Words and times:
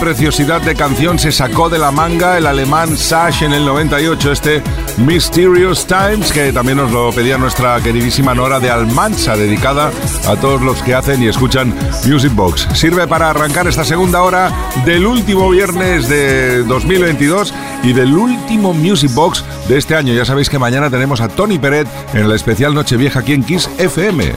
Preciosidad 0.00 0.62
de 0.62 0.74
canción 0.74 1.18
se 1.18 1.30
sacó 1.30 1.68
de 1.68 1.78
la 1.78 1.90
manga 1.90 2.38
el 2.38 2.46
alemán 2.46 2.96
Sash 2.96 3.42
en 3.42 3.52
el 3.52 3.66
98, 3.66 4.32
este 4.32 4.62
Mysterious 4.98 5.86
Times, 5.86 6.32
que 6.32 6.52
también 6.52 6.78
nos 6.78 6.90
lo 6.90 7.10
pedía 7.12 7.38
nuestra 7.38 7.80
queridísima 7.80 8.34
Nora 8.34 8.60
de 8.60 8.70
Almansa, 8.70 9.36
dedicada 9.36 9.90
a 10.26 10.36
todos 10.36 10.60
los 10.62 10.82
que 10.82 10.94
hacen 10.94 11.22
y 11.22 11.28
escuchan 11.28 11.74
Music 12.06 12.34
Box. 12.34 12.68
Sirve 12.74 13.06
para 13.06 13.30
arrancar 13.30 13.66
esta 13.66 13.84
segunda 13.84 14.22
hora 14.22 14.52
del 14.84 15.06
último 15.06 15.50
viernes 15.50 16.08
de 16.08 16.62
2022 16.64 17.54
y 17.82 17.92
del 17.92 18.12
último 18.16 18.72
Music 18.72 19.12
Box 19.14 19.44
de 19.68 19.78
este 19.78 19.94
año. 19.94 20.14
Ya 20.14 20.24
sabéis 20.24 20.48
que 20.48 20.58
mañana 20.58 20.90
tenemos 20.90 21.20
a 21.20 21.28
Tony 21.28 21.58
Peret 21.58 21.86
en 22.14 22.28
la 22.28 22.34
especial 22.34 22.74
Nochevieja 22.74 23.20
aquí 23.20 23.32
en 23.32 23.44
Kiss 23.44 23.68
FM. 23.78 24.32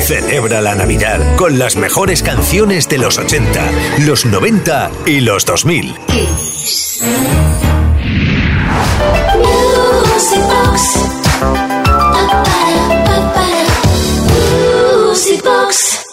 Celebra 0.00 0.60
la 0.60 0.74
Navidad 0.74 1.36
con 1.36 1.58
las 1.58 1.76
mejores 1.76 2.22
canciones 2.22 2.88
de 2.88 2.98
los 2.98 3.18
80, 3.18 3.70
los 4.06 4.26
90 4.26 4.90
y 5.06 5.20
los 5.20 5.44
2000. 5.44 5.94
Box. 15.48 16.07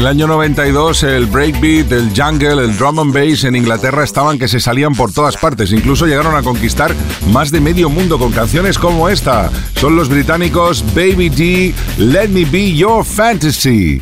El 0.00 0.06
año 0.06 0.26
92 0.26 1.02
el 1.02 1.26
breakbeat, 1.26 1.92
el 1.92 2.10
jungle, 2.16 2.64
el 2.64 2.74
drum 2.78 3.00
and 3.00 3.12
bass 3.12 3.44
en 3.44 3.54
Inglaterra 3.54 4.02
estaban 4.02 4.38
que 4.38 4.48
se 4.48 4.58
salían 4.58 4.94
por 4.94 5.12
todas 5.12 5.36
partes. 5.36 5.72
Incluso 5.72 6.06
llegaron 6.06 6.34
a 6.34 6.42
conquistar 6.42 6.94
más 7.26 7.50
de 7.50 7.60
medio 7.60 7.90
mundo 7.90 8.18
con 8.18 8.32
canciones 8.32 8.78
como 8.78 9.10
esta. 9.10 9.50
Son 9.76 9.96
los 9.96 10.08
británicos 10.08 10.82
Baby 10.94 11.28
D, 11.28 11.74
Let 11.98 12.28
Me 12.28 12.46
Be 12.46 12.72
Your 12.72 13.04
Fantasy. 13.04 14.00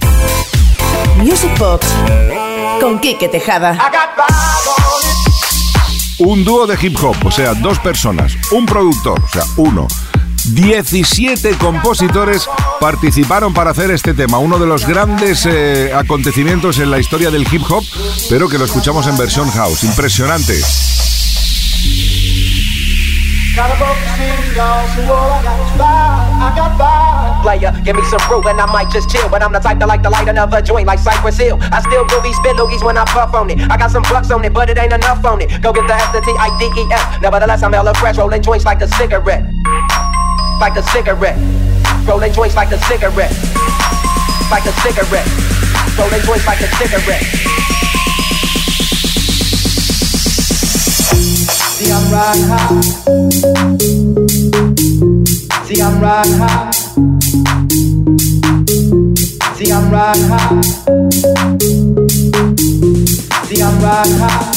Music 1.16 1.50
Box 1.58 1.88
con 2.80 3.00
Kike 3.00 3.28
Tejada. 3.28 3.76
Un 6.18 6.44
dúo 6.44 6.68
de 6.68 6.78
hip 6.80 6.96
hop, 7.02 7.16
o 7.24 7.30
sea, 7.32 7.54
dos 7.54 7.80
personas, 7.80 8.36
un 8.52 8.66
productor, 8.66 9.20
o 9.20 9.28
sea, 9.28 9.42
uno 9.56 9.88
17 10.54 11.56
compositores 11.58 12.48
participaron 12.80 13.52
para 13.52 13.70
hacer 13.70 13.90
este 13.90 14.14
tema, 14.14 14.38
uno 14.38 14.58
de 14.58 14.66
los 14.66 14.86
grandes 14.86 15.46
eh, 15.46 15.92
acontecimientos 15.94 16.78
en 16.78 16.90
la 16.90 16.98
historia 16.98 17.30
del 17.30 17.46
hip 17.52 17.62
hop, 17.68 17.84
pero 18.28 18.48
que 18.48 18.58
lo 18.58 18.64
escuchamos 18.64 19.06
en 19.06 19.16
versión 19.16 19.50
house. 19.50 19.84
Impresionante. 19.84 20.54
Player, 27.42 27.72
give 27.84 27.96
me 27.96 28.04
some 28.04 28.20
proof 28.20 28.46
and 28.46 28.60
I 28.60 28.66
might 28.66 28.90
just 28.90 29.10
chill. 29.10 29.28
But 29.28 29.42
I'm 29.42 29.52
the 29.52 29.58
type 29.58 29.78
that 29.78 29.88
like 29.88 30.02
to 30.02 30.10
light 30.10 30.28
another 30.28 30.62
joint 30.62 30.86
like 30.86 30.98
Cypress 30.98 31.38
Hill. 31.38 31.58
I 31.60 31.80
still 31.80 32.06
do 32.06 32.20
these 32.22 32.36
spit 32.36 32.56
loogies 32.56 32.84
when 32.84 32.96
I 32.96 33.04
puff 33.04 33.34
on 33.34 33.50
it. 33.50 33.60
I 33.70 33.76
got 33.76 33.90
some 33.90 34.02
bucks 34.04 34.30
on 34.30 34.44
it, 34.44 34.52
but 34.52 34.70
it 34.70 34.78
ain't 34.78 34.92
enough 34.92 35.24
on 35.24 35.40
it. 35.40 35.62
Go 35.62 35.72
get 35.72 35.86
the 35.86 35.94
S, 35.94 36.12
the 36.12 36.20
T, 36.20 36.30
I, 36.38 36.56
D, 36.58 36.66
E, 36.80 36.86
F. 36.92 37.22
Nevertheless, 37.22 37.62
I'm 37.62 37.72
hella 37.72 37.94
fresh, 37.94 38.18
rolling 38.18 38.42
joints 38.42 38.64
like 38.64 38.80
a 38.80 38.88
cigarette 38.88 39.44
like 40.60 40.76
a 40.76 40.82
cigarette. 40.82 41.38
Rolling 42.06 42.32
joints 42.32 42.56
like 42.56 42.72
a 42.72 42.78
cigarette. 42.78 43.32
Like 44.50 44.66
a 44.66 44.72
cigarette. 44.82 45.28
Rolling 45.96 46.22
joints 46.22 46.46
like 46.46 46.60
a 46.60 46.68
cigarette. 46.76 47.22
See, 51.78 51.92
I'm 51.92 52.12
riding 52.12 52.44
high. 52.48 52.80
See, 55.64 55.80
I'm 55.80 56.00
riding 56.00 56.38
high. 56.38 56.70
See, 59.54 59.72
I'm 59.72 59.90
riding 59.92 60.28
high. 60.28 60.60
See, 63.44 63.62
I'm 63.62 63.80
riding 63.80 64.18
high. 64.18 64.52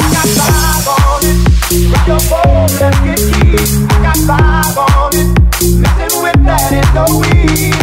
I 0.00 0.08
got 0.12 0.28
five 0.36 0.88
on 0.88 1.24
it. 1.24 1.54
Grab 1.90 2.08
your 2.08 2.20
phone, 2.20 2.68
let's 2.80 2.98
get 3.00 3.18
deep. 3.18 3.83
Five 4.26 4.78
on 4.78 5.12
it. 5.12 5.38
With 5.60 6.40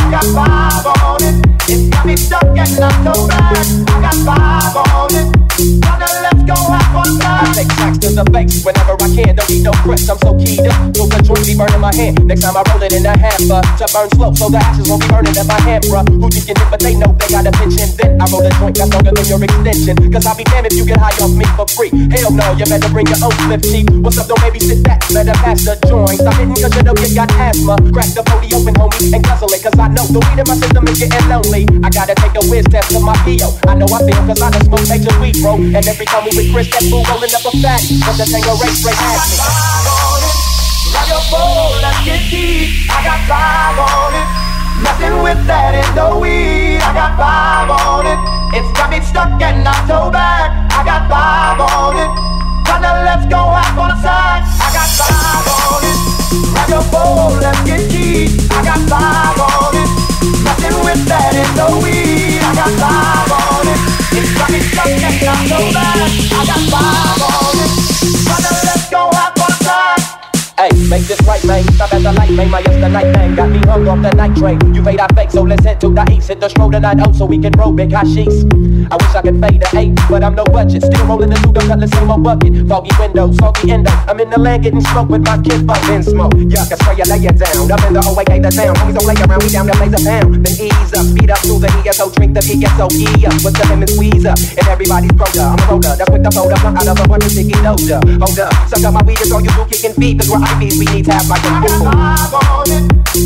got 0.10 0.26
on 0.88 1.22
it. 1.22 1.46
It's 1.70 1.88
got 1.90 2.04
me 2.04 2.18
stuck 2.18 2.44
and 2.44 2.84
I'm 2.84 3.04
so 3.06 3.28
bad. 3.28 3.68
I 3.90 4.02
got 4.02 4.16
five 4.26 4.76
on 4.76 5.14
it. 5.14 5.28
Wanna 5.86 6.11
let's 6.42 6.60
go 6.60 6.72
have 6.72 6.88
fun 6.94 7.20
time. 7.20 7.54
Take 7.54 7.70
tracks 7.70 7.98
to 8.00 8.10
the 8.10 8.26
face 8.34 8.66
whenever 8.66 8.96
I 8.98 9.08
can. 9.14 9.36
Don't 9.36 9.50
need 9.50 9.64
no 9.64 9.72
press, 9.84 10.10
I'm 10.10 10.18
so 10.20 10.38
keyed 10.38 10.66
up. 10.66 10.96
So 10.96 11.06
the 11.06 11.20
joint 11.22 11.46
be 11.46 11.54
burning 11.56 11.82
my 11.82 11.94
hand. 11.94 12.26
Next 12.26 12.42
time 12.42 12.58
I 12.58 12.64
roll 12.70 12.82
it 12.82 12.94
in 12.94 13.06
a 13.06 13.14
hamper 13.14 13.62
to 13.62 13.86
burn 13.94 14.10
slow, 14.16 14.34
so 14.34 14.50
the 14.50 14.58
ashes 14.58 14.90
won't 14.90 15.02
be 15.02 15.08
burning 15.10 15.36
in 15.36 15.48
my 15.48 15.60
hand, 15.62 15.84
bruh. 15.86 16.06
Who 16.08 16.30
just 16.30 16.48
get 16.48 16.58
it, 16.58 16.68
but 16.70 16.80
they 16.80 16.96
know 16.96 17.14
they 17.18 17.30
got 17.30 17.46
a 17.46 17.52
pitch 17.54 17.78
and 17.82 17.92
then 17.98 18.22
I 18.22 18.26
roll 18.30 18.46
a 18.46 18.52
joint 18.58 18.76
that's 18.78 18.90
longer 18.90 19.14
than 19.14 19.26
your 19.26 19.42
extension. 19.42 19.96
Cause 20.12 20.26
I'll 20.26 20.38
be 20.38 20.46
damned 20.46 20.68
if 20.68 20.74
you 20.74 20.86
get 20.86 20.98
high 20.98 21.16
off 21.22 21.34
me 21.34 21.46
for 21.58 21.68
free. 21.70 21.92
Hell 22.10 22.32
no, 22.34 22.58
you 22.58 22.66
better 22.66 22.90
bring 22.90 23.08
your 23.08 23.22
own 23.22 23.36
slip 23.46 23.62
cheap. 23.62 23.86
What's 24.02 24.18
up, 24.18 24.28
don't 24.28 24.42
maybe 24.42 24.60
sit 24.60 24.82
back, 24.84 25.02
better 25.14 25.36
pass 25.44 25.62
the 25.66 25.78
joint. 25.86 26.18
Stop 26.18 26.36
hitting 26.42 26.58
cause 26.58 26.74
you 26.74 26.84
know 26.84 26.96
you 26.98 27.10
got 27.14 27.30
asthma. 27.38 27.78
Crack 27.94 28.10
the 28.18 28.24
body 28.26 28.50
open, 28.56 28.74
homie, 28.76 29.14
and 29.14 29.22
guzzle 29.24 29.52
it. 29.54 29.62
Cause 29.62 29.78
I 29.78 29.88
know 29.94 30.06
the 30.10 30.20
weed 30.20 30.40
in 30.42 30.48
my 30.50 30.58
system 30.58 30.84
is 30.90 30.98
getting 30.98 31.26
lonely. 31.30 31.64
I 31.86 31.90
gotta 31.94 32.16
take 32.18 32.36
a 32.38 32.44
whiz 32.50 32.66
test 32.72 32.96
of 32.96 33.04
my 33.04 33.16
PO. 33.22 33.48
I 33.70 33.78
know 33.78 33.88
I 33.92 34.00
feel 34.02 34.22
cause 34.26 34.42
I 34.42 34.50
done 34.50 34.66
smoke 34.66 34.86
major 34.90 35.14
weed, 35.22 35.38
bro. 35.44 35.60
And 35.60 35.86
every 35.86 36.08
time 36.10 36.24
we 36.26 36.31
with 36.36 36.52
Chris, 36.54 36.68
that 36.72 36.84
fool 36.88 37.04
rolling 37.12 37.34
up 37.34 37.44
a 37.44 37.52
fat. 37.60 37.82
But 38.06 38.16
the 38.16 38.26
tango 38.30 38.56
straight 38.56 38.96
past 38.96 39.32
me. 39.32 39.38
Grab 40.92 41.08
your 41.08 41.24
phone, 41.32 41.74
let's 41.84 42.00
get 42.06 42.22
deep. 42.32 42.88
I 42.92 43.00
got 43.04 43.20
five 43.28 43.78
on 43.80 44.12
it. 44.16 44.28
Nothing 44.82 45.16
with 45.24 45.42
that 45.48 45.76
is 45.78 45.90
no 45.96 46.20
weed. 46.20 46.80
I 46.82 46.92
got 46.94 47.14
five 47.20 47.70
on 47.70 48.06
it. 48.08 48.20
It's 48.56 48.72
got 48.76 48.90
me 48.90 49.00
stuck 49.02 49.40
and 49.42 49.64
not 49.64 49.88
so 49.88 50.12
bad. 50.12 50.52
I 50.72 50.82
got 50.84 51.08
five 51.12 51.60
on 51.60 51.96
it. 52.00 52.12
Kinda 52.68 52.92
let's 53.06 53.26
go 53.28 53.42
out 53.42 53.76
on 53.78 53.90
the 53.92 54.00
side. 54.00 54.42
I 54.46 54.68
got 54.72 54.90
five 55.00 55.48
on 55.48 55.82
it. 55.84 56.00
Grab 56.54 56.70
your 56.70 56.86
phone, 56.92 57.40
let's 57.44 57.62
get 57.68 57.82
deep. 57.92 58.32
I 58.52 58.60
got 58.64 58.82
five 58.88 59.38
on 59.38 59.74
it. 59.76 59.90
Nothing 60.44 60.76
with 60.86 61.02
that 61.12 61.34
is 61.36 61.52
no 61.58 61.80
weed. 61.84 62.40
I 62.40 62.52
got 62.56 62.72
five 62.80 63.32
on 63.32 63.68
it. 63.68 63.91
It's 64.50 64.72
so 65.50 65.58
bad. 65.72 66.02
I 66.34 66.46
got 66.46 66.62
five 66.72 67.22
on 67.22 68.56
it. 68.56 68.61
Hey, 70.62 70.70
make 70.94 71.02
this 71.10 71.20
right, 71.26 71.44
man. 71.44 71.64
Stop 71.74 71.92
at 71.92 72.04
the 72.04 72.14
light, 72.14 72.30
man. 72.38 72.52
My 72.52 72.60
yesterday 72.60 73.12
thing 73.18 73.34
got 73.34 73.50
me 73.50 73.58
hung 73.66 73.88
off 73.88 73.98
the 73.98 74.14
night 74.14 74.38
train. 74.38 74.62
You 74.76 74.84
fade, 74.84 75.00
I 75.00 75.08
fake, 75.18 75.32
so 75.32 75.42
let's 75.42 75.66
head 75.66 75.82
to 75.82 75.90
the 75.90 76.06
east. 76.14 76.28
Hit 76.28 76.40
the 76.40 76.50
stroll 76.50 76.70
tonight, 76.70 77.02
oh, 77.02 77.12
so 77.14 77.26
we 77.26 77.40
can 77.42 77.50
roll 77.58 77.74
big 77.74 77.90
sheets. 78.14 78.46
I 78.94 78.96
wish 79.02 79.10
I 79.18 79.26
could 79.26 79.42
fade 79.42 79.58
the 79.58 79.70
eight, 79.74 79.98
but 80.06 80.22
I'm 80.22 80.38
no 80.38 80.46
budget. 80.46 80.86
Still 80.86 81.02
rolling 81.10 81.34
the 81.34 81.42
two, 81.42 81.50
cut 81.50 81.66
same 81.66 82.06
my 82.06 82.14
bucket. 82.14 82.70
Foggy 82.70 82.94
windows, 83.02 83.42
foggy 83.42 83.74
endo. 83.74 83.90
I'm 84.06 84.22
in 84.22 84.30
the 84.30 84.38
land 84.38 84.62
getting 84.62 84.86
smoke 84.86 85.10
with 85.10 85.26
my 85.26 85.42
kid, 85.42 85.66
fuck 85.66 85.82
in 85.90 86.06
smoke. 86.06 86.38
Yuck, 86.38 86.70
I 86.70 86.78
spray 86.78 86.94
you, 86.94 87.10
lay 87.10 87.26
it 87.26 87.42
down. 87.42 87.66
Up 87.66 87.82
in 87.82 87.98
the 87.98 88.02
OAK, 88.06 88.30
the 88.46 88.54
town. 88.54 88.78
Homies 88.78 88.94
don't 88.94 89.10
lay 89.10 89.18
around, 89.18 89.42
we 89.42 89.50
down 89.50 89.66
to 89.66 89.74
blaze 89.82 89.98
a 89.98 90.02
pound. 90.06 90.46
Then 90.46 90.56
ease 90.62 90.94
up, 90.94 91.10
speed 91.10 91.34
up 91.34 91.42
to 91.42 91.58
the 91.58 91.70
ESO, 91.90 92.14
drink 92.14 92.38
the 92.38 92.46
ESO, 92.46 92.86
E 93.02 93.26
up. 93.26 93.34
With 93.42 93.58
the 93.58 93.66
lemon 93.66 93.90
squeeze 93.90 94.30
up, 94.30 94.38
and 94.38 94.66
everybody's 94.70 95.18
broke 95.18 95.34
up. 95.42 95.58
I'm 95.58 95.66
a 95.66 95.66
roller, 95.74 95.98
that's 95.98 96.06
with 96.14 96.22
the 96.22 96.30
fold 96.30 96.54
up. 96.54 96.62
Out 96.70 96.86
of 96.86 97.02
a 97.02 97.06
one 97.10 97.26
sticky 97.26 97.58
doja. 97.66 97.98
Uh, 97.98 98.22
hold 98.22 98.38
up, 98.38 98.54
suck 98.70 98.86
up 98.86 98.94
my 98.94 99.02
weed, 99.02 99.18
it's 99.18 99.34
all 99.34 99.42
you 99.42 99.50
do, 99.58 99.66
kicking 99.66 99.98
feet. 99.98 100.22
Cause 100.22 100.30
we're 100.30 100.51
IVs, 100.52 100.80
we 100.80 100.86
need 100.94 101.06
to 101.06 101.14
have 101.14 101.28
like 101.30 101.44
a 101.44 101.48
I 101.48 101.62
got 101.62 101.80
five 101.84 102.34
on 102.34 102.72
it. 102.72 102.84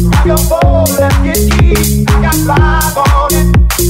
Grab 0.09 0.25
your 0.25 0.37
phone, 0.37 0.85
let's 0.99 1.17
get 1.25 1.39
deep. 1.49 2.09
I 2.09 2.21
got 2.21 2.37
five 2.45 2.97
on 2.97 3.33
it. 3.33 3.47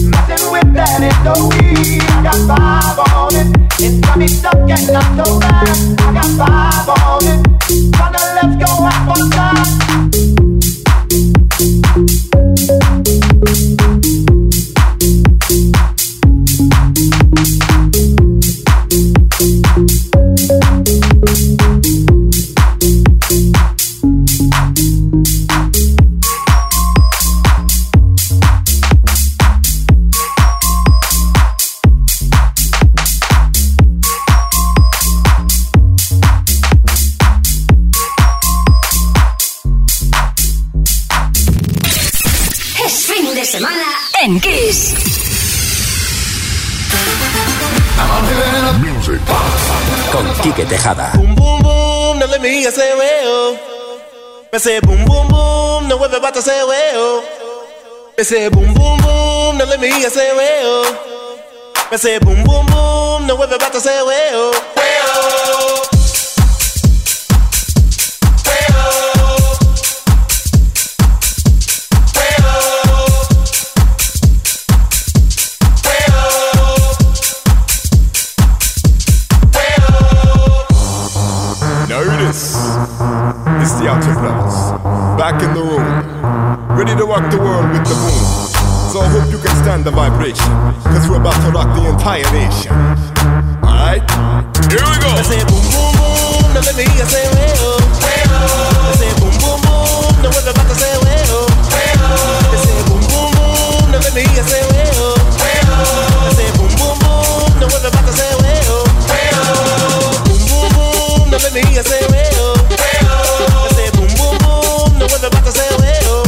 Nothing 0.10 0.52
with 0.52 0.74
that 0.74 1.02
is 1.04 1.18
no 1.24 1.50
weed. 1.50 2.02
I 2.04 2.24
got 2.24 2.40
five 2.48 3.00
on 3.12 3.36
it. 3.36 3.48
It's 3.80 4.00
got 4.06 4.18
me 4.18 4.28
stuck 4.28 4.56
and 4.56 4.94
not 4.94 5.26
so 5.26 5.40
bad. 5.40 5.68
I 6.00 6.14
got 6.14 6.32
five 6.40 6.90
on 6.90 7.24
it. 7.28 7.40
Wanna 8.00 8.24
let's 8.38 8.56
go 8.64 8.70
have 8.84 9.06
fun 9.08 9.30
time. 9.32 10.45
Tejada. 50.86 51.18
Boom, 51.18 51.34
boom, 51.34 51.62
boom, 51.64 52.20
no 52.20 52.28
me 52.40 52.62
hear 52.62 52.70
say 52.70 52.94
well. 52.96 53.58
Me 54.54 54.60
say 54.60 54.80
boom, 54.82 55.04
boom, 55.06 55.28
boom, 55.30 55.88
no 55.88 55.98
vuelve 55.98 56.22
bata 56.22 56.44
say 56.44 56.64
well. 56.64 57.24
Me 58.16 58.24
say 58.24 58.50
boom, 58.50 58.72
boom, 58.72 59.00
boom, 59.02 59.58
no 59.58 59.66
me 59.80 59.88
hear 59.92 60.12
say 60.12 60.30
well. 60.36 60.86
Me 61.92 61.98
say 61.98 62.20
boom, 62.20 62.44
boom, 62.44 62.68
boom, 62.68 63.26
no 63.26 63.36
vuelve 63.36 63.58
bata 63.58 63.80
say 63.80 64.00
well. 64.06 64.75
rock 87.16 87.32
the 87.32 87.40
world 87.40 87.72
with 87.72 87.88
the 87.88 87.96
boom. 87.96 88.28
So 88.92 89.00
I 89.00 89.08
hope 89.08 89.32
you 89.32 89.40
can 89.40 89.56
stand 89.64 89.88
the 89.88 89.92
vibration, 89.92 90.52
cause 90.84 91.08
we're 91.08 91.20
about 91.24 91.40
to 91.48 91.50
rock 91.56 91.72
the 91.72 91.88
entire 91.88 92.28
nation. 92.36 92.76
Alright? 93.64 94.04
Here 94.68 94.84
we 94.84 94.96
go! 95.00 95.08
I 95.16 95.24
say 95.24 95.40
boom 95.48 95.64
boom 95.72 95.92
boom, 95.96 96.44
now 96.52 96.60
let 96.68 96.76
me 96.76 96.84
hear 96.92 97.08
say 97.08 97.24
way 97.32 97.56
oh, 97.64 97.80
way 98.04 98.20
oh. 98.36 98.92
I 98.92 98.94
say 99.00 99.12
boom 99.16 99.32
boom 99.40 99.60
boom, 99.64 100.12
now 100.24 100.32
we're 100.36 100.44
about 100.44 100.68
to 100.68 100.76
say 100.76 100.92
way 101.08 101.24
oh, 101.32 101.48
way 101.72 101.92
oh. 102.04 102.52
I 102.52 102.58
say 102.60 102.80
boom 102.84 103.00
boom 103.08 103.32
boom, 103.32 103.84
now 103.96 104.00
let 104.04 104.12
me 104.12 104.24
hear 104.36 104.44
say 104.44 104.64
way 104.76 104.92
oh, 105.00 105.16
way 105.40 105.60
oh. 105.72 106.28
I 106.28 106.32
say 106.36 106.52
boom 106.60 106.72
boom 106.76 106.96
boom, 107.00 107.48
now 107.64 107.68
we're 107.72 107.80
about 107.80 108.04
to 108.04 108.12
say 108.12 108.32
way 108.44 108.60
oh, 108.68 108.84
way 109.08 109.32
oh. 109.40 110.20
Boom 110.28 110.42
boom 110.52 110.68
boom, 110.76 111.24
now 111.32 111.40
let 111.40 111.54
me 111.56 111.64
hear 111.72 111.80
say 111.84 112.04
way 112.12 112.28
oh, 112.44 112.60
way 112.76 113.00
oh. 113.08 113.64
I 113.64 113.72
say 113.72 113.88
boom 113.96 114.12
boom 114.20 114.36
boom, 114.44 115.00
now 115.00 115.08
we're 115.08 115.24
about 115.24 115.44
to 115.48 115.52
say 115.56 115.72
way 115.80 115.96
oh. 116.12 116.25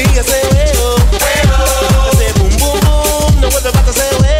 I 0.00 0.22
say 0.22 0.42
boom, 2.38 2.56
boom, 2.56 2.80
boom, 2.80 3.40
no 3.40 3.50
vuelve 3.50 3.72
para 3.72 3.90
ese 3.90 4.14
huevo. 4.20 4.37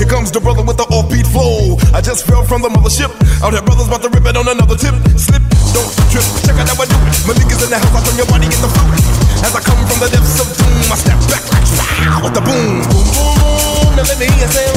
Here 0.00 0.08
comes 0.08 0.32
the 0.32 0.40
brother 0.40 0.64
with 0.64 0.80
the 0.80 0.88
offbeat 0.88 1.28
flow. 1.28 1.76
I 1.92 2.00
just 2.00 2.24
fell 2.24 2.40
from 2.40 2.64
the 2.64 2.72
mothership. 2.72 3.12
Out 3.44 3.52
here, 3.52 3.60
brothers 3.60 3.84
about 3.84 4.00
to 4.00 4.08
rip 4.08 4.24
it 4.24 4.32
on 4.32 4.48
another 4.48 4.72
tip. 4.72 4.96
Slip, 5.20 5.44
don't 5.76 5.92
trip. 6.08 6.24
Check 6.40 6.56
out 6.56 6.72
how 6.72 6.80
I 6.80 6.88
do 6.88 6.96
it. 7.04 7.20
My 7.28 7.36
niggas 7.36 7.60
in 7.60 7.68
the 7.68 7.76
house, 7.76 7.92
I 7.92 8.00
turn 8.08 8.16
your 8.16 8.24
body 8.32 8.48
in 8.48 8.60
the 8.64 8.70
fluid. 8.72 8.96
As 9.44 9.52
I 9.52 9.60
come 9.60 9.76
from 9.84 10.00
the 10.00 10.08
depths 10.08 10.40
of 10.40 10.48
doom, 10.56 10.88
I 10.88 10.96
step 10.96 11.20
back 11.28 11.44
like 11.52 11.68
wow 11.76 12.24
with 12.24 12.32
the 12.32 12.40
boom. 12.40 12.80
Boom, 12.88 13.12
boom, 13.12 13.32
boom. 13.44 13.92
Now 13.92 14.08
let 14.08 14.16
me 14.16 14.24
hear 14.40 14.48
say 14.48 14.69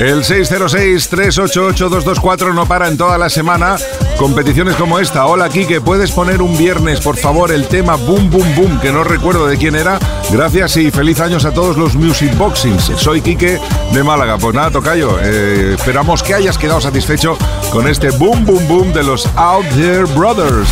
El 0.00 0.24
606-388-224 0.24 2.54
no 2.54 2.64
para 2.64 2.88
en 2.88 2.96
toda 2.96 3.18
la 3.18 3.28
semana. 3.28 3.76
Competiciones 4.16 4.76
como 4.76 4.98
esta. 4.98 5.26
Hola, 5.26 5.50
Kike, 5.50 5.82
¿puedes 5.82 6.10
poner 6.10 6.40
un 6.40 6.56
viernes, 6.56 7.00
por 7.00 7.18
favor, 7.18 7.52
el 7.52 7.66
tema 7.66 7.96
Boom 7.96 8.30
Boom 8.30 8.54
Boom, 8.56 8.80
que 8.80 8.92
no 8.92 9.04
recuerdo 9.04 9.46
de 9.46 9.58
quién 9.58 9.76
era? 9.76 9.98
Gracias 10.30 10.78
y 10.78 10.90
feliz 10.90 11.20
años 11.20 11.44
a 11.44 11.52
todos 11.52 11.76
los 11.76 11.96
Music 11.96 12.34
Boxings. 12.38 12.92
Soy 12.96 13.20
Kike 13.20 13.60
de 13.92 14.02
Málaga. 14.02 14.38
Pues 14.38 14.54
nada, 14.54 14.70
Tocayo, 14.70 15.18
eh, 15.20 15.74
esperamos 15.74 16.22
que 16.22 16.32
hayas 16.32 16.56
quedado 16.56 16.80
satisfecho 16.80 17.36
con 17.70 17.86
este 17.86 18.08
Boom 18.08 18.46
Boom 18.46 18.68
Boom 18.68 18.94
de 18.94 19.02
los 19.02 19.28
Out 19.36 19.66
There 19.76 20.04
Brothers. 20.04 20.70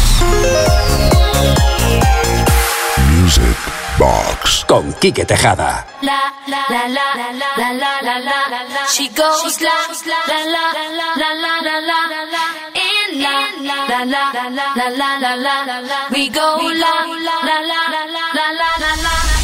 Music 3.20 3.77
Box 3.98 4.64
con 4.68 4.92
Quique 5.00 5.24
Tejada. 5.24 5.84
La 6.02 6.32
la 6.46 6.62
la 6.70 6.86
la 6.86 7.32
la 7.32 7.50
la 7.56 7.72
la 7.72 8.00
la 8.00 8.18
la 8.22 8.62
la 8.62 8.86
She 8.88 9.08
goes 9.08 9.60
la 9.60 9.74
la 10.28 10.44
la 10.54 10.64
la 10.86 11.08
la 11.16 11.34
la 11.34 11.54
la 11.66 12.00
la 12.06 12.22
la 12.34 12.44
in 12.78 13.20
la 13.20 13.34
la 13.60 14.04
la 14.04 14.24
la 14.24 14.54
la 14.76 14.88
la 14.90 15.18
la 15.18 15.62
la 15.66 15.80
la 15.80 16.08
We 16.12 16.28
go 16.28 16.58
la 16.62 16.94
la 17.42 17.58
la 17.60 17.82
la 17.90 18.02
la 18.14 18.46
la 18.46 18.70
la 18.78 18.92
la 19.02 19.37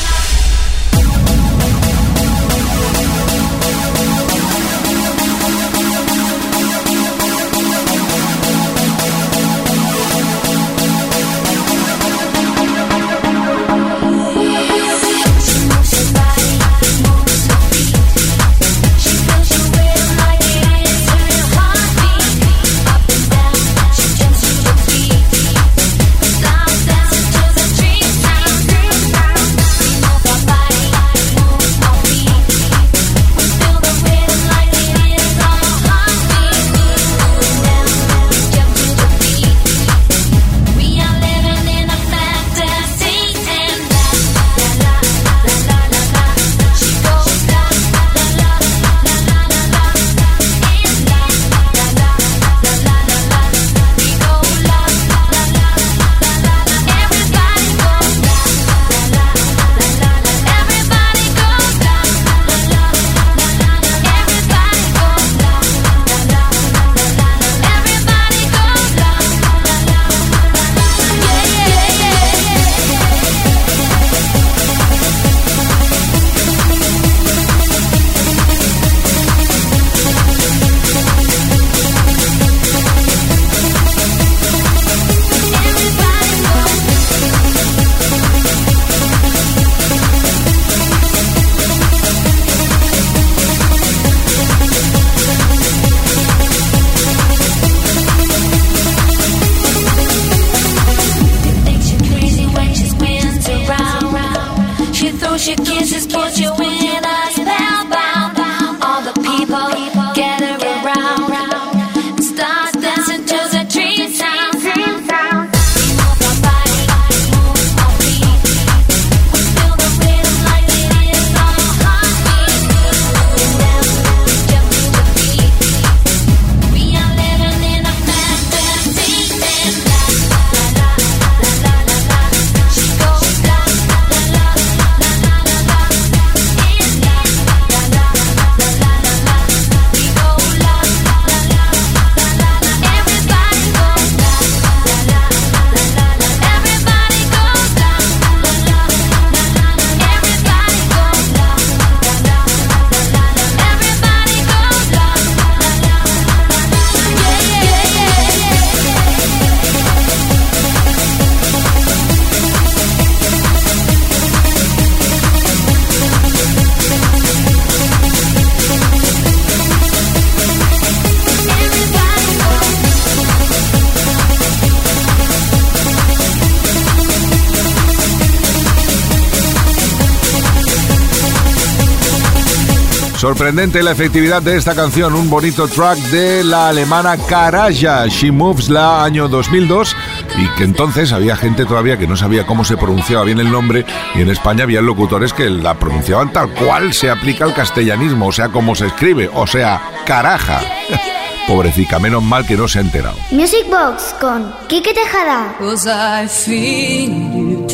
Sorprendente 183.45 183.83
la 183.83 183.91
efectividad 183.91 184.41
de 184.41 184.57
esta 184.57 184.75
canción, 184.75 185.15
un 185.15 185.29
bonito 185.29 185.69
track 185.69 185.99
de 185.99 186.43
la 186.43 186.71
alemana 186.71 187.19
Karaya, 187.19 188.07
She 188.07 188.33
Moves 188.33 188.71
la 188.71 189.05
año 189.05 189.29
2002 189.29 189.95
y 190.39 190.49
que 190.57 190.65
entonces 190.65 191.13
había 191.13 191.37
gente 191.37 191.67
todavía 191.67 191.99
que 191.99 192.07
no 192.07 192.17
sabía 192.17 192.47
cómo 192.47 192.65
se 192.65 192.79
pronunciaba 192.79 193.23
bien 193.25 193.41
el 193.41 193.53
nombre 193.53 193.85
y 194.15 194.23
en 194.23 194.31
España 194.31 194.65
había 194.65 194.81
locutores 194.81 195.35
que 195.35 195.51
la 195.51 195.75
pronunciaban 195.75 196.33
tal 196.33 196.55
cual 196.55 196.95
se 196.95 197.11
aplica 197.11 197.45
al 197.45 197.53
castellanismo, 197.53 198.29
o 198.29 198.33
sea, 198.33 198.49
como 198.49 198.75
se 198.75 198.87
escribe, 198.87 199.29
o 199.31 199.47
sea, 199.47 199.91
caraja. 200.07 200.63
Pobrecita, 201.47 201.99
menos 201.99 202.23
mal 202.23 202.47
que 202.47 202.57
no 202.57 202.67
se 202.67 202.79
ha 202.79 202.81
enterado. 202.81 203.19
Music 203.31 203.67
Box 203.69 204.15
con 204.19 204.55
Kike 204.69 204.95
Tejada. 204.95 205.55
Cause 205.59 205.87
I 205.87 206.27
feel 206.27 207.11
you, 207.11 207.69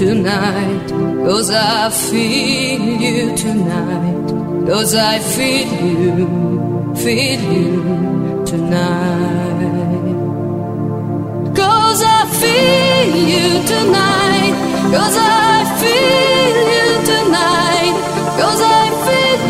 feel 2.11 3.01
you 3.01 3.37
tonight. 3.37 4.40
Cause 4.71 4.95
I 4.95 5.19
feel 5.19 5.67
you 5.85 6.95
feel 6.95 7.41
you 7.55 8.45
tonight. 8.47 9.59
Cause 11.57 12.03
I 12.05 12.21
feel 12.41 13.17
you 13.33 13.49
tonight. 13.67 14.55
Cause 14.95 15.17
I 15.19 15.65
feel 15.81 16.57
you, 16.75 16.89
tonight 17.11 17.95
'Cause 18.39 18.61
I 18.63 18.85
feel 19.07 19.41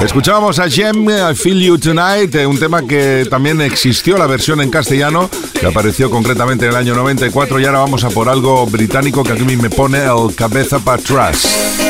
Escuchábamos 0.00 0.58
a 0.58 0.70
Jem, 0.70 1.06
I 1.10 1.34
Feel 1.34 1.60
You 1.60 1.78
Tonight, 1.78 2.34
eh, 2.34 2.46
un 2.46 2.58
tema 2.58 2.86
que 2.86 3.26
también 3.28 3.60
existió 3.60 4.16
la 4.16 4.26
versión 4.26 4.62
en 4.62 4.70
castellano, 4.70 5.28
que 5.52 5.66
apareció 5.66 6.10
concretamente 6.10 6.64
en 6.64 6.70
el 6.70 6.76
año 6.76 6.94
94 6.94 7.60
y 7.60 7.66
ahora 7.66 7.80
vamos 7.80 8.02
a 8.04 8.08
por 8.08 8.30
algo 8.30 8.64
británico 8.66 9.22
que 9.22 9.32
a 9.32 9.34
mí 9.34 9.56
me 9.56 9.68
pone 9.68 9.98
el 9.98 10.34
cabeza 10.34 10.78
para 10.78 11.02
atrás. 11.02 11.85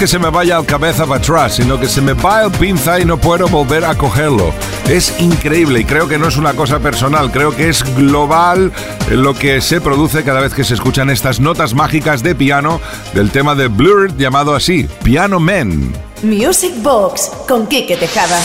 Que 0.00 0.06
se 0.06 0.18
me 0.18 0.30
vaya 0.30 0.56
al 0.56 0.64
cabeza 0.64 1.04
para 1.04 1.20
atrás, 1.20 1.56
sino 1.56 1.78
que 1.78 1.86
se 1.86 2.00
me 2.00 2.14
va 2.14 2.44
el 2.44 2.50
pinza 2.52 2.98
y 2.98 3.04
no 3.04 3.18
puedo 3.18 3.46
volver 3.48 3.84
a 3.84 3.94
cogerlo. 3.94 4.50
Es 4.88 5.20
increíble 5.20 5.80
y 5.80 5.84
creo 5.84 6.08
que 6.08 6.16
no 6.16 6.28
es 6.28 6.38
una 6.38 6.54
cosa 6.54 6.78
personal, 6.78 7.30
creo 7.30 7.54
que 7.54 7.68
es 7.68 7.84
global 7.96 8.72
lo 9.10 9.34
que 9.34 9.60
se 9.60 9.78
produce 9.82 10.24
cada 10.24 10.40
vez 10.40 10.54
que 10.54 10.64
se 10.64 10.72
escuchan 10.72 11.10
estas 11.10 11.38
notas 11.38 11.74
mágicas 11.74 12.22
de 12.22 12.34
piano 12.34 12.80
del 13.12 13.30
tema 13.30 13.54
de 13.54 13.68
Blurred 13.68 14.16
llamado 14.16 14.54
así, 14.54 14.88
Piano 15.02 15.38
Man. 15.38 15.92
Music 16.22 16.72
Box 16.82 17.30
con 17.46 17.66
Quique 17.66 17.98
Tejada. 17.98 18.40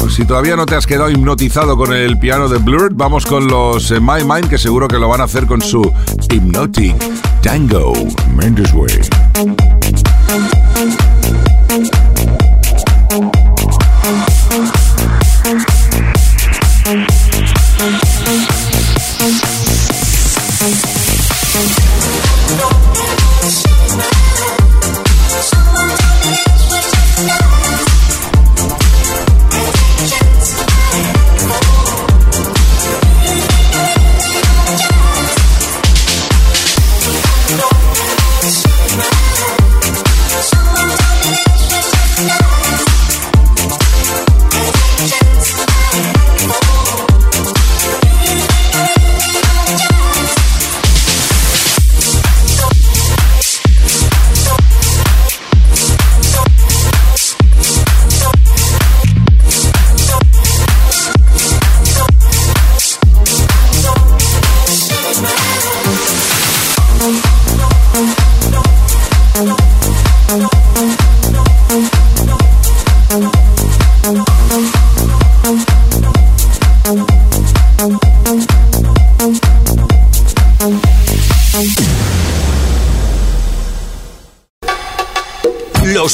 Pues 0.00 0.14
si 0.14 0.24
todavía 0.24 0.56
no 0.56 0.64
te 0.64 0.74
has 0.74 0.86
quedado 0.86 1.10
hipnotizado 1.10 1.76
con 1.76 1.92
el 1.92 2.18
piano 2.18 2.48
de 2.48 2.56
Blurred, 2.56 2.94
vamos 2.94 3.26
con 3.26 3.46
los 3.46 3.90
eh, 3.90 4.00
My 4.00 4.24
Mind 4.24 4.48
que 4.48 4.56
seguro 4.56 4.88
que 4.88 4.98
lo 4.98 5.06
van 5.06 5.20
a 5.20 5.24
hacer 5.24 5.44
con 5.44 5.60
su 5.60 5.82
Hypnotic 6.30 6.96
Tango 7.42 7.92
Mendes 8.34 8.72
Way. 8.72 9.83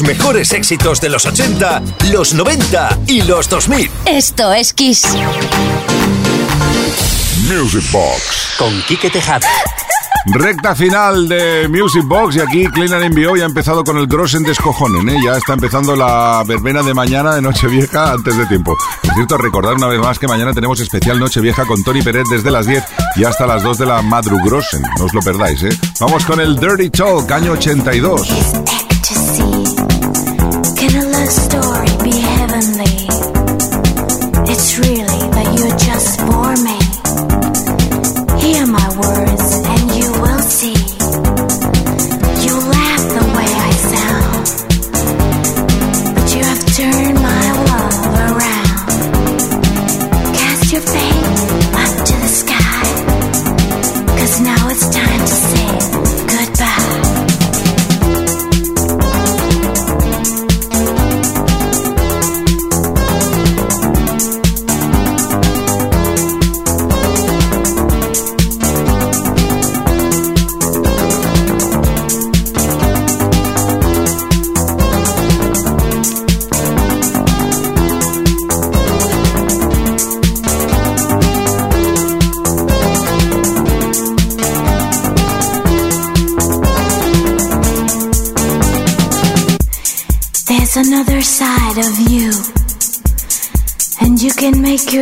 Los 0.00 0.08
mejores 0.08 0.52
éxitos 0.52 0.98
de 1.02 1.10
los 1.10 1.26
80, 1.26 1.82
los 2.10 2.32
90 2.32 3.00
y 3.06 3.20
los 3.20 3.50
2000. 3.50 3.90
Esto 4.06 4.50
es 4.50 4.72
Kiss. 4.72 5.06
Music 7.46 7.84
Box. 7.92 8.54
Con 8.56 8.80
Quique 8.84 9.10
Tejada. 9.10 9.46
Recta 10.32 10.74
final 10.74 11.28
de 11.28 11.68
Music 11.68 12.04
Box 12.06 12.36
y 12.36 12.40
aquí 12.40 12.66
Clean 12.68 13.02
envió 13.02 13.36
y 13.36 13.42
ha 13.42 13.44
empezado 13.44 13.84
con 13.84 13.98
el 13.98 14.06
Grossen 14.06 14.42
descojonen, 14.42 15.06
¿eh? 15.10 15.20
Ya 15.22 15.36
está 15.36 15.52
empezando 15.52 15.94
la 15.94 16.44
verbena 16.46 16.82
de 16.82 16.94
mañana 16.94 17.34
de 17.34 17.42
Nochevieja 17.42 18.12
antes 18.12 18.38
de 18.38 18.46
tiempo. 18.46 18.78
Es 19.02 19.10
cierto, 19.14 19.36
recordar 19.36 19.74
una 19.74 19.88
vez 19.88 19.98
más 19.98 20.18
que 20.18 20.26
mañana 20.26 20.54
tenemos 20.54 20.80
especial 20.80 21.18
Nochevieja 21.18 21.66
con 21.66 21.84
Tony 21.84 22.00
Pérez 22.00 22.24
desde 22.30 22.50
las 22.50 22.66
10 22.66 22.82
y 23.16 23.24
hasta 23.24 23.46
las 23.46 23.62
2 23.62 23.76
de 23.76 23.84
la 23.84 24.00
Madru 24.00 24.38
Grossen. 24.42 24.80
No 24.98 25.04
os 25.04 25.12
lo 25.12 25.20
perdáis, 25.20 25.62
¿eh? 25.62 25.78
Vamos 26.00 26.24
con 26.24 26.40
el 26.40 26.58
Dirty 26.58 26.88
Talk, 26.88 27.30
año 27.30 27.52
82. 27.52 28.89
Can 29.12 30.94
a 30.94 31.10
love 31.10 31.30
story 31.30 31.69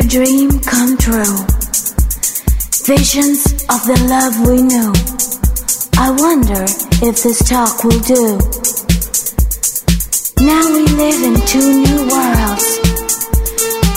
dream 0.09 0.49
come 0.61 0.97
true. 0.97 1.37
Visions 2.89 3.45
of 3.69 3.85
the 3.85 3.99
love 4.09 4.41
we 4.49 4.63
knew. 4.63 4.93
I 6.01 6.09
wonder 6.17 6.65
if 7.05 7.23
this 7.23 7.47
talk 7.47 7.85
will 7.85 8.01
do. 8.01 8.41
Now 10.41 10.65
we 10.73 10.89
live 10.97 11.21
in 11.29 11.37
two 11.45 11.69
new 11.85 12.01
worlds, 12.09 12.69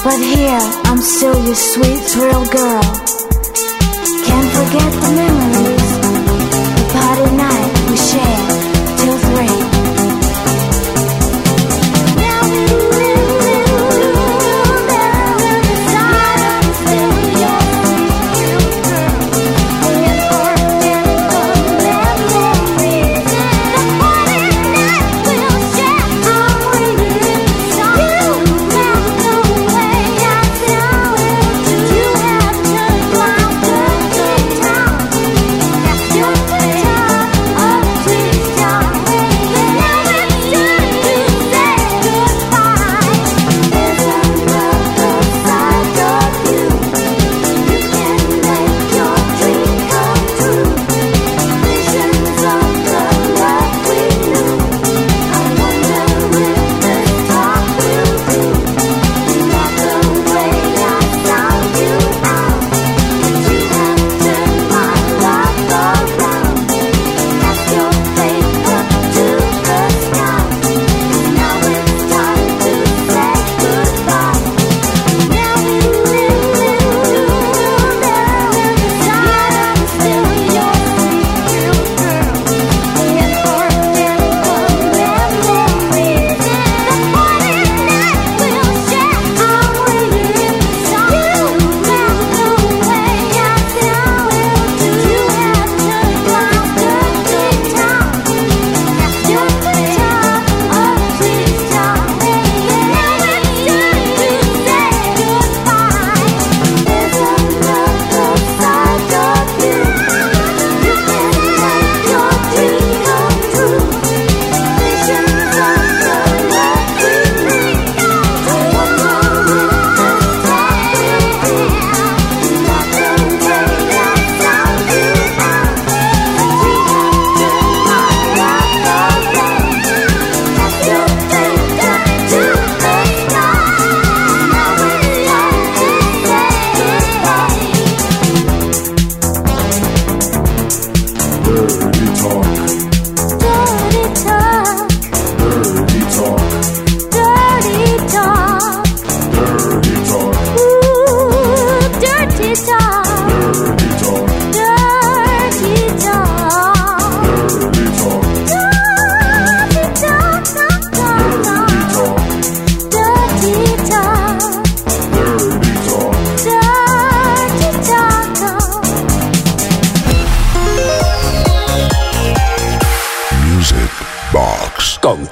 but 0.03 0.19
here 0.19 0.59
I'm 0.83 0.99
still 0.99 1.39
your 1.45 1.55
sweet 1.55 2.01
thrill 2.11 2.45
girl. 2.51 2.83
Can't 4.27 4.49
forget 4.51 4.91
the 4.99 5.11
memories, 5.15 5.40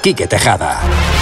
Quique 0.09 0.27
Tejada. 0.27 1.18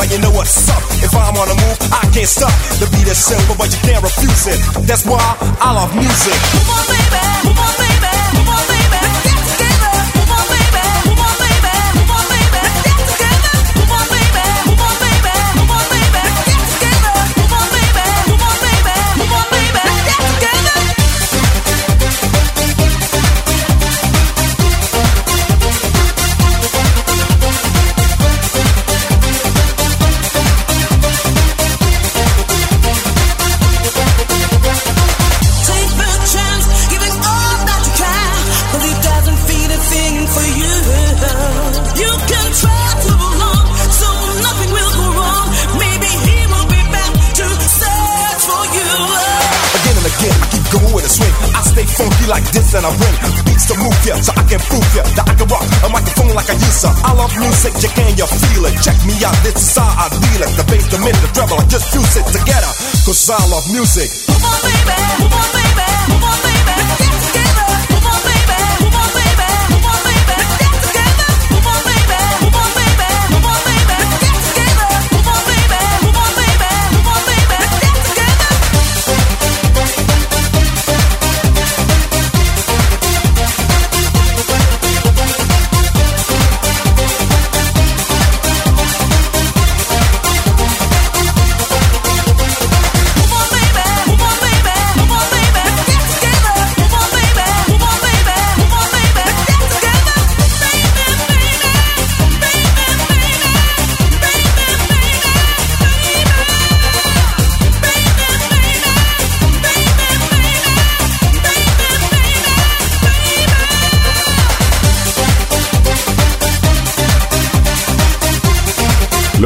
now 0.00 0.12
you 0.12 0.22
know 0.22 0.30
what's 0.30 0.68
up. 0.70 0.82
If 1.04 1.14
I'm 1.14 1.36
on 1.36 1.48
the 1.48 1.54
move, 1.54 1.78
I 1.92 2.08
can't 2.12 2.28
stop. 2.28 2.52
The 2.80 2.88
beat 2.96 3.06
is 3.06 3.18
simple, 3.18 3.54
but 3.56 3.68
you 3.72 3.80
can't 3.80 4.02
refuse 4.02 4.46
it. 4.46 4.86
That's 4.86 5.04
why 5.04 5.20
I 5.60 5.74
love 5.74 5.94
music. 5.94 6.34
Come 6.52 6.70
on, 6.70 6.86
baby. 6.88 7.29
music. 63.72 64.19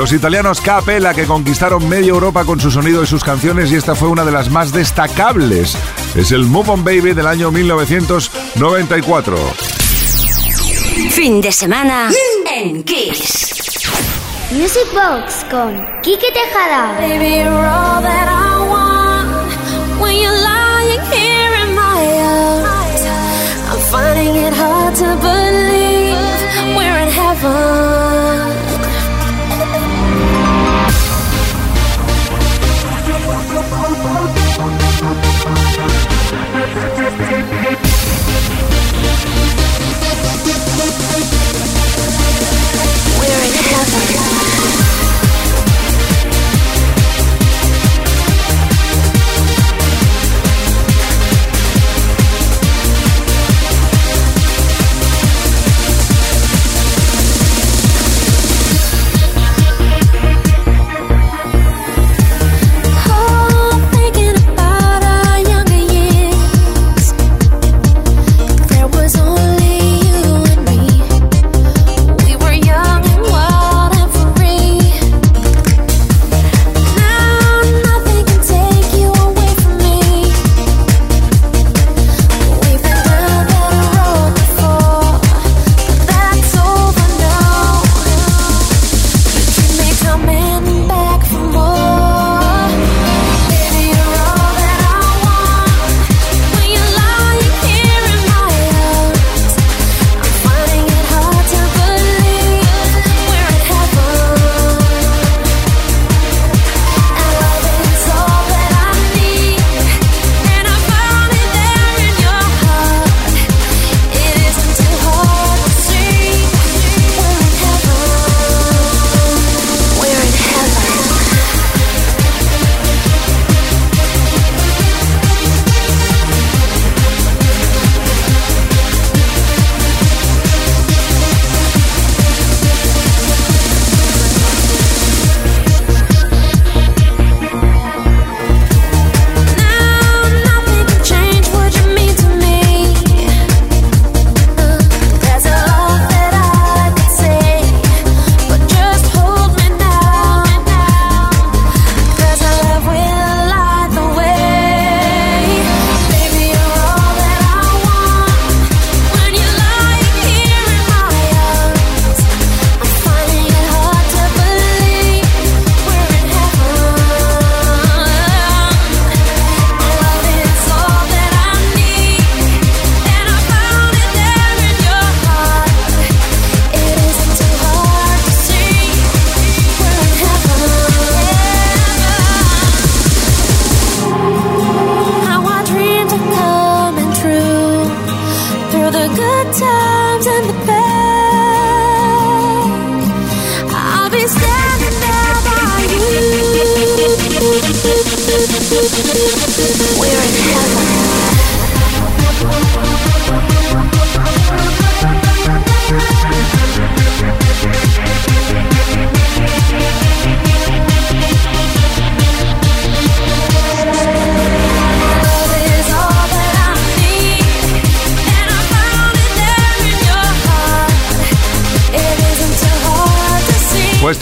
Los 0.04 0.12
italianos 0.12 0.60
Capella 0.60 1.14
que 1.14 1.24
conquistaron 1.24 1.88
media 1.88 2.10
Europa 2.10 2.44
con 2.44 2.60
su 2.60 2.70
sonido 2.70 3.02
y 3.02 3.06
sus 3.06 3.24
canciones 3.24 3.72
y 3.72 3.76
esta 3.76 3.94
fue 3.94 4.08
una 4.08 4.22
de 4.22 4.32
las 4.32 4.50
más 4.50 4.70
destacables. 4.70 5.74
Es 6.14 6.30
el 6.30 6.44
Move 6.44 6.72
On 6.72 6.84
Baby 6.84 7.14
del 7.14 7.26
año 7.26 7.50
1994. 7.50 9.34
Fin 11.08 11.40
de 11.40 11.50
semana 11.50 12.10
en 12.54 12.84
Music 14.50 14.86
Box 14.92 15.46
con 15.50 15.74
Kike 16.02 16.32
Tejada. 16.34 16.98
Baby, 17.00 17.40
I 17.40 17.48
want. 18.68 19.30
I'm 23.70 23.80
finding 23.90 24.36
it 24.36 24.52
hard 24.52 24.94
to 24.96 25.16
believe. 25.16 25.74
porque 43.90 44.53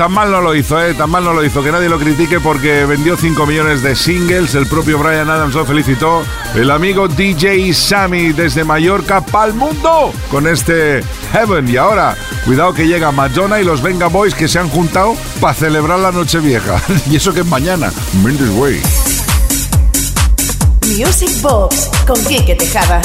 tan 0.02 0.10
mal 0.10 0.32
no 0.32 0.40
lo 0.40 0.52
hizo, 0.56 0.82
¿eh? 0.82 0.94
Tan 0.94 1.08
mal 1.10 1.22
no 1.22 1.32
lo 1.32 1.44
hizo, 1.44 1.62
que 1.62 1.70
nadie 1.70 1.88
lo 1.88 1.96
critique 1.96 2.40
porque 2.40 2.84
vendió 2.86 3.16
5 3.16 3.46
millones 3.46 3.84
de 3.84 3.94
singles, 3.94 4.52
el 4.56 4.66
propio 4.66 4.98
Brian 4.98 5.30
Adams 5.30 5.54
lo 5.54 5.64
felicitó, 5.64 6.24
el 6.56 6.72
amigo 6.72 7.06
DJ 7.06 7.72
Sammy 7.72 8.32
desde 8.32 8.64
Mallorca 8.64 9.20
pa'l 9.20 9.54
mundo 9.54 10.12
con 10.28 10.48
este 10.48 11.04
Heaven. 11.30 11.68
Y 11.68 11.76
ahora, 11.76 12.16
cuidado 12.44 12.74
que 12.74 12.88
llega 12.88 13.12
Madonna 13.12 13.60
y 13.60 13.64
los 13.64 13.80
Venga 13.80 14.08
Boys 14.08 14.34
que 14.34 14.48
se 14.48 14.58
han 14.58 14.68
juntado 14.70 15.14
para 15.40 15.54
celebrar 15.54 16.00
la 16.00 16.10
noche 16.10 16.40
vieja. 16.40 16.82
y 17.08 17.14
eso 17.14 17.32
que 17.32 17.42
es 17.42 17.46
mañana, 17.46 17.92
Mendes 18.24 18.50
Way. 18.56 18.82
Music 20.98 21.30
Box 21.42 21.88
con 22.08 22.20
Quique 22.24 22.56
Tejada. 22.56 23.00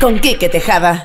Con 0.00 0.18
Quique 0.18 0.48
Tejada. 0.48 1.04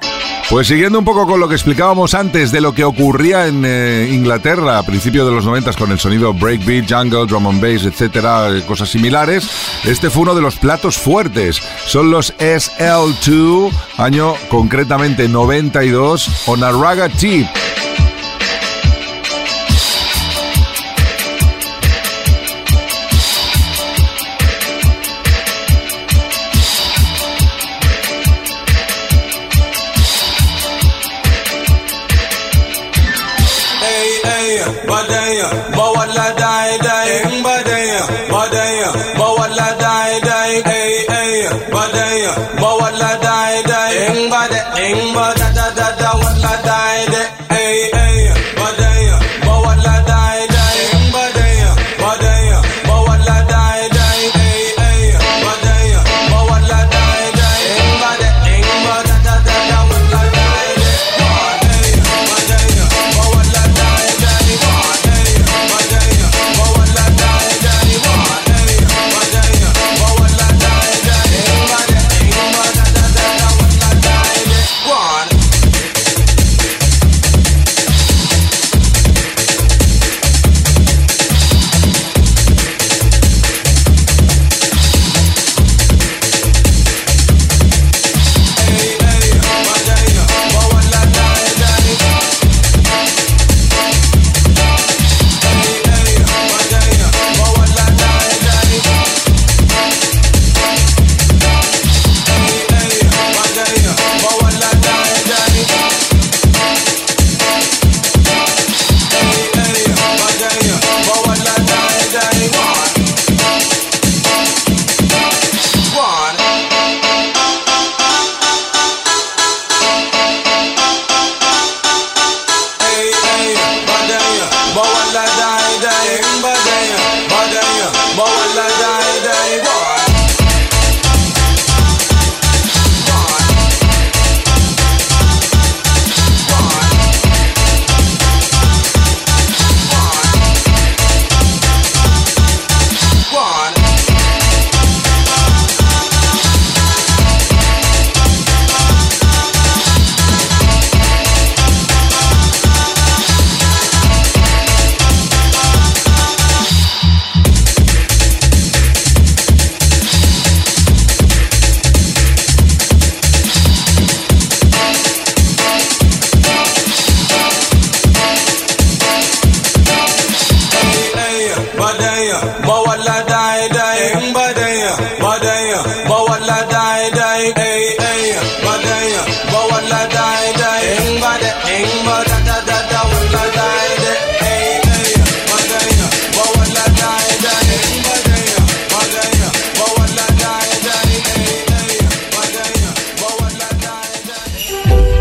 Pues 0.49 0.67
siguiendo 0.67 0.99
un 0.99 1.05
poco 1.05 1.26
con 1.26 1.39
lo 1.39 1.49
que 1.49 1.55
explicábamos 1.55 2.13
antes 2.13 2.51
de 2.51 2.61
lo 2.61 2.73
que 2.73 2.84
ocurría 2.84 3.47
en 3.47 3.63
eh, 3.65 4.09
Inglaterra 4.11 4.78
a 4.78 4.84
principios 4.84 5.28
de 5.28 5.34
los 5.34 5.45
90 5.45 5.73
con 5.73 5.91
el 5.91 5.99
sonido 5.99 6.34
breakbeat, 6.34 6.89
jungle, 6.89 7.26
drum 7.26 7.47
and 7.47 7.61
bass, 7.61 7.84
etcétera, 7.84 8.49
cosas 8.67 8.89
similares, 8.89 9.49
este 9.84 10.09
fue 10.09 10.21
uno 10.23 10.36
de 10.36 10.41
los 10.41 10.55
platos 10.55 10.97
fuertes. 10.97 11.61
Son 11.86 12.11
los 12.11 12.38
SL2, 12.38 13.71
año 13.97 14.36
concretamente 14.49 15.28
92, 15.28 16.47
on 16.47 16.63
a 16.63 16.71
Raga 16.71 17.09
Tip. 17.09 17.47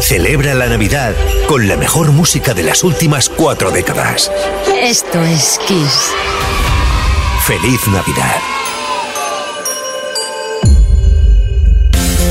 Celebra 0.04 0.52
la 0.54 0.66
Navidad 0.66 1.14
con 1.48 1.66
la 1.66 1.78
mejor 1.78 2.12
música 2.12 2.52
de 2.52 2.62
las 2.62 2.84
últimas 2.84 3.30
cuatro 3.30 3.70
décadas. 3.70 4.30
Esto 4.78 5.22
es 5.22 5.58
Kiss. 5.66 6.10
Feliz 7.46 7.80
Navidad. 7.88 8.36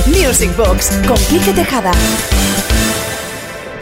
Music 0.05 0.55
Box 0.55 0.91
con 1.07 1.17
Quique 1.17 1.51
Tejada. 1.51 1.91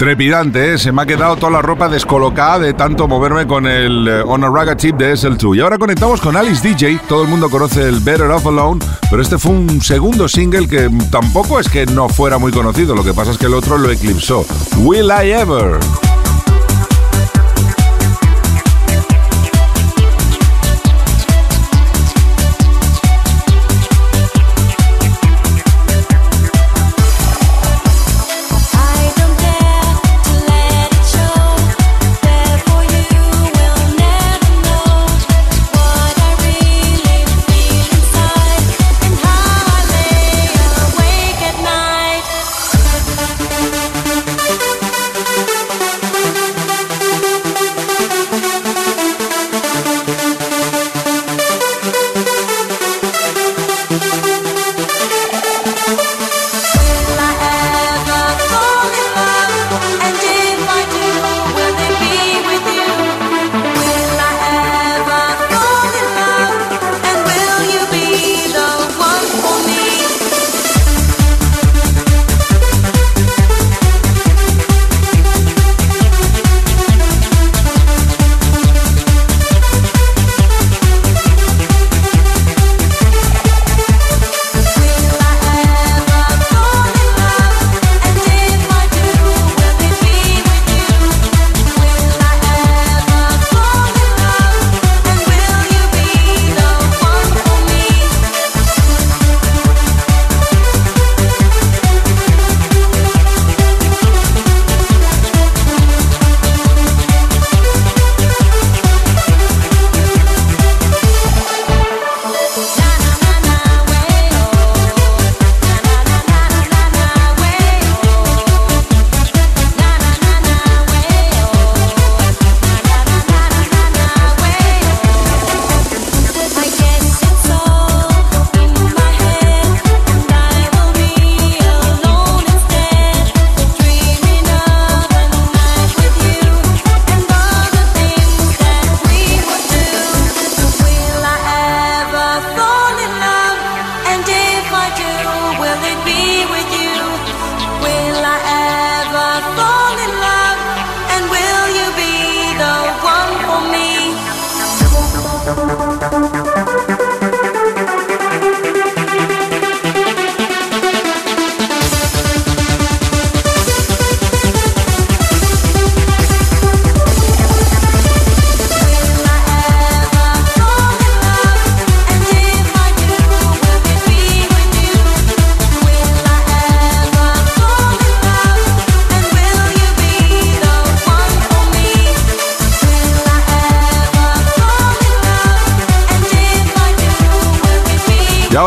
Trepidante, 0.02 0.74
¿eh? 0.74 0.78
se 0.80 0.92
me 0.92 1.04
ha 1.04 1.06
quedado 1.06 1.36
toda 1.36 1.52
la 1.52 1.62
ropa 1.62 1.88
descolocada 1.88 2.58
de 2.58 2.74
tanto 2.74 3.08
moverme 3.08 3.46
con 3.46 3.68
el 3.68 4.08
eh, 4.08 4.24
On 4.26 4.44
a 4.44 4.50
Raga 4.50 4.76
Chip 4.76 4.96
de 4.96 5.14
SL2. 5.14 5.58
Y 5.58 5.60
ahora 5.60 5.78
conectamos 5.78 6.20
con 6.20 6.36
Alice 6.36 6.68
DJ. 6.68 7.02
Todo 7.08 7.22
el 7.22 7.30
mundo 7.30 7.52
conoce 7.52 7.88
el 7.88 8.00
Better 8.00 8.32
Off 8.32 8.48
Alone, 8.48 8.84
pero 9.12 9.22
este 9.22 9.38
fue 9.38 9.52
un 9.52 9.80
segundo 9.80 10.28
single 10.28 10.68
que 10.68 10.90
tampoco 11.12 11.60
es 11.60 11.70
que 11.70 11.86
no 11.86 12.10
fuera 12.10 12.40
muy 12.40 12.52
conocido. 12.52 12.96
Lo 12.96 13.04
que 13.04 13.14
pasa 13.14 13.30
es 13.30 13.38
que 13.38 13.46
el 13.46 13.54
otro 13.54 13.78
lo 13.78 13.92
eclipsó. 13.92 14.44
Will 14.78 15.12
I 15.12 15.34
Ever? 15.34 15.78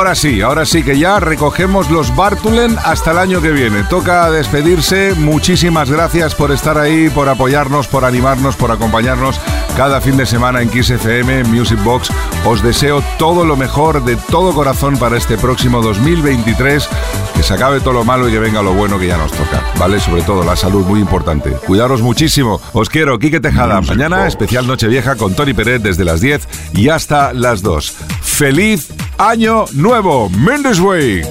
Ahora 0.05 0.15
sí, 0.17 0.43
ahora 0.43 0.67
sí 0.67 0.83
que 0.83 0.99
ya 0.99 1.19
recogemos 1.19 1.91
los 1.91 2.15
Bartulen 2.15 2.77
hasta 2.85 3.13
el 3.13 3.17
año 3.17 3.41
que 3.41 3.53
viene. 3.53 3.85
Toca 3.85 4.31
despedirse. 4.31 5.15
Muchísimas 5.15 5.91
gracias 5.91 6.35
por 6.35 6.53
estar 6.53 6.77
ahí, 6.77 7.09
por 7.09 7.31
apoyarnos, 7.31 7.89
por 7.89 8.05
animarnos, 8.05 8.55
por 8.55 8.71
acompañarnos 8.71 9.41
cada 9.77 10.01
fin 10.01 10.17
de 10.17 10.27
semana 10.27 10.63
en 10.63 10.69
Kiss 10.69 10.91
FM 10.91 11.45
Music 11.45 11.83
Box. 11.83 12.11
Os 12.45 12.63
deseo 12.63 13.03
todo 13.19 13.45
lo 13.45 13.57
mejor 13.57 14.05
de 14.05 14.17
todo 14.17 14.55
corazón 14.55 14.97
para 14.97 15.17
este 15.17 15.37
próximo 15.37 15.83
2023. 15.83 16.89
Que 17.35 17.43
se 17.43 17.55
acabe 17.55 17.81
todo 17.81 17.95
lo 17.95 18.05
malo 18.05 18.29
y 18.29 18.33
que 18.33 18.39
venga 18.39 18.63
lo 18.63 18.75
bueno 18.75 18.99
que 18.99 19.09
ya 19.09 19.17
nos 19.17 19.33
toca. 19.33 19.65
¿Vale? 19.79 19.99
Sobre 20.01 20.23
todo 20.23 20.45
la 20.45 20.57
salud, 20.57 20.85
muy 20.87 21.01
importante. 21.01 21.51
Cuidaros 21.67 22.03
muchísimo. 22.03 22.61
Os 22.73 22.89
quiero, 22.89 23.19
Quique 23.19 23.41
Tejada. 23.41 23.81
Mañana, 23.81 24.27
especial 24.27 24.67
Nochevieja 24.67 25.17
con 25.17 25.35
Tony 25.35 25.55
Pérez 25.55 25.83
desde 25.83 26.05
las 26.05 26.21
10 26.21 26.47
y 26.75 26.89
hasta 26.89 27.33
las 27.33 27.63
2. 27.63 27.95
¡Feliz 28.23 28.89
Año 29.19 29.65
Nuevo! 29.73 30.31
Mendes 30.31 30.81
Way. 30.81 31.23